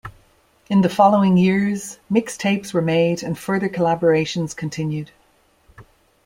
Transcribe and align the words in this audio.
In 0.67 0.81
the 0.81 0.89
following 0.89 1.37
years, 1.37 1.99
mixtapes 2.11 2.73
were 2.73 2.81
made 2.81 3.21
and 3.21 3.37
further 3.37 3.69
collaborations 3.69 4.55
continued. 4.55 5.11